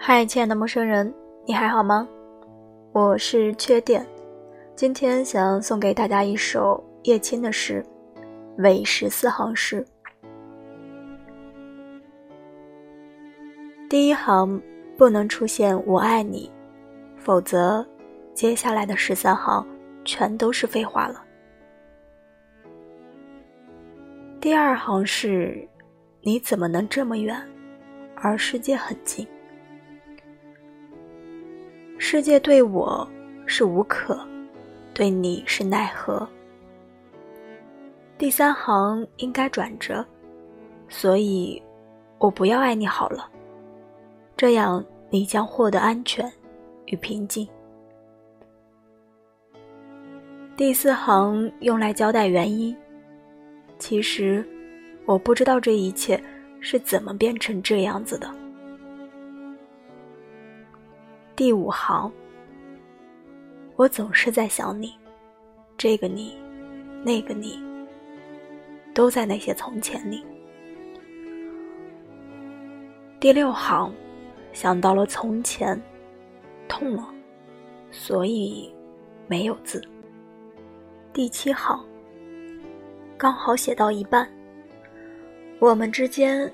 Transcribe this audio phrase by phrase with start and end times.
[0.00, 1.12] 嗨，亲爱的陌生人，
[1.44, 2.08] 你还好吗？
[2.92, 4.06] 我是缺点，
[4.76, 7.84] 今天想送给大家一首叶青的诗，
[8.58, 9.84] 尾十四行诗。
[13.90, 14.62] 第一行
[14.96, 16.50] 不能出现“我爱你”，
[17.18, 17.84] 否则
[18.32, 19.66] 接下来的十三行
[20.04, 21.22] 全都是废话了。
[24.40, 25.68] 第二行是
[26.22, 27.36] “你怎么能这么远，
[28.14, 29.26] 而世界很近”。
[32.00, 33.06] 世界对我
[33.44, 34.18] 是无可，
[34.94, 36.26] 对你是奈何。
[38.16, 40.06] 第三行应该转折，
[40.88, 41.60] 所以
[42.18, 43.28] 我不要爱你好了，
[44.36, 46.32] 这样你将获得安全
[46.86, 47.46] 与平静。
[50.56, 52.76] 第四行用来交代原因，
[53.78, 54.46] 其实
[55.04, 56.20] 我不知道这一切
[56.60, 58.32] 是怎么变成这样子的。
[61.38, 62.12] 第五行，
[63.76, 64.92] 我总是在想你，
[65.76, 66.36] 这个你，
[67.04, 67.62] 那个你，
[68.92, 70.26] 都在那些从前里。
[73.20, 73.94] 第六行，
[74.52, 75.80] 想到了从前，
[76.66, 77.08] 痛了，
[77.92, 78.74] 所以
[79.28, 79.80] 没有字。
[81.12, 81.86] 第七行，
[83.16, 84.28] 刚好写到一半，
[85.60, 86.52] 我们之间，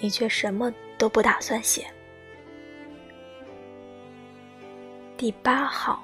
[0.00, 1.86] 你却什么都不打算写。
[5.24, 5.98] 第八行，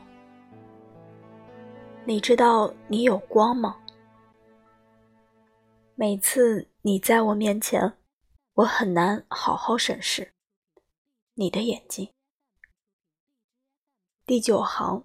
[2.07, 3.77] 你知道你有光吗？
[5.95, 7.99] 每次你在我面前，
[8.55, 10.33] 我很难好好审视
[11.35, 12.09] 你的眼睛。
[14.25, 15.05] 第九行，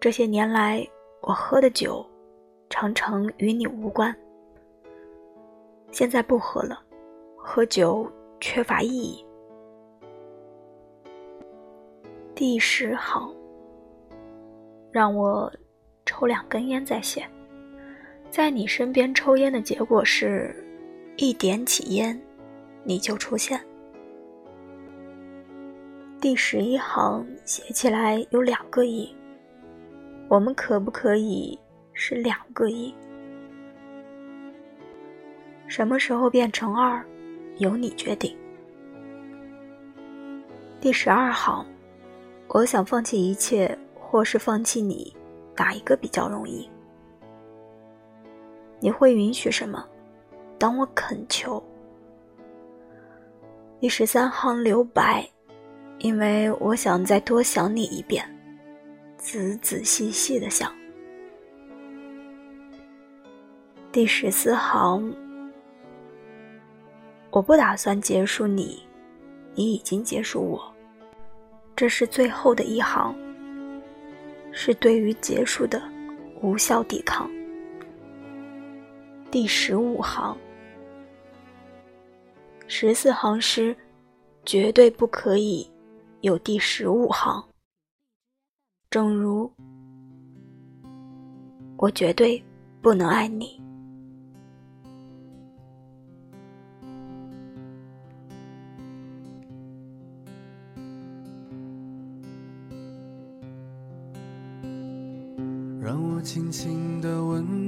[0.00, 0.84] 这些年来
[1.20, 2.04] 我喝的酒，
[2.68, 4.12] 常常与你无关。
[5.92, 6.84] 现在不喝了，
[7.36, 9.24] 喝酒缺乏意义。
[12.38, 13.34] 第十行，
[14.92, 15.52] 让我
[16.06, 17.28] 抽两根烟再写。
[18.30, 20.54] 在你身边抽烟的结果是，
[21.16, 22.16] 一点起烟，
[22.84, 23.60] 你就出现。
[26.20, 29.12] 第十一行写起来有两个亿，
[30.28, 31.58] 我们可不可以
[31.92, 32.94] 是两个亿？
[35.66, 37.04] 什么时候变成二，
[37.56, 38.32] 由你决定。
[40.80, 41.66] 第十二行。
[42.48, 45.14] 我想放弃一切，或是放弃你，
[45.54, 46.68] 哪一个比较容易？
[48.80, 49.86] 你会允许什么？
[50.58, 51.62] 当我恳求。
[53.80, 55.28] 第十三行留白，
[55.98, 58.24] 因为我想再多想你一遍，
[59.18, 60.74] 仔仔细细的想。
[63.92, 65.14] 第十四行，
[67.30, 68.82] 我不打算结束你，
[69.54, 70.74] 你已经结束我。
[71.78, 73.14] 这是最后的一行，
[74.50, 75.80] 是对于结束的
[76.42, 77.30] 无效抵抗。
[79.30, 80.36] 第十五行，
[82.66, 83.76] 十四行诗
[84.44, 85.70] 绝对不可以
[86.22, 87.48] 有第十五行。
[88.90, 89.48] 正如
[91.76, 92.42] 我绝对
[92.82, 93.62] 不能爱你。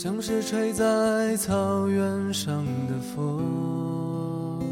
[0.00, 4.62] 像是吹在草原上的风，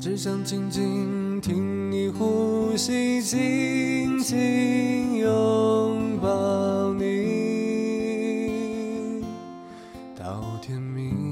[0.00, 9.22] 只想静静听你呼吸，紧紧拥抱你
[10.18, 11.31] 到天明。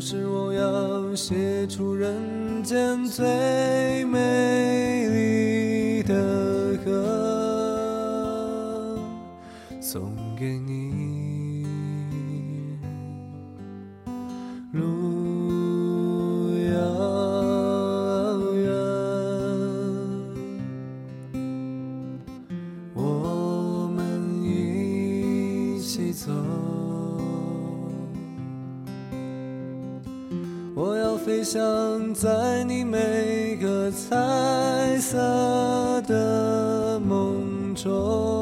[0.00, 4.45] 是我要写出人间最美。
[31.26, 35.18] 飞翔在你每个彩色
[36.06, 38.35] 的梦中，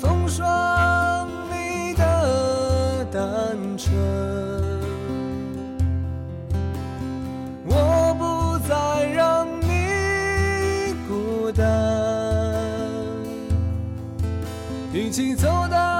[0.00, 3.92] 风霜，你的单纯，
[7.66, 11.66] 我不再让你孤单，
[14.92, 15.97] 一起走到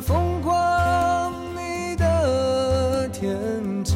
[0.00, 3.38] 疯狂，你的天
[3.84, 3.94] 真，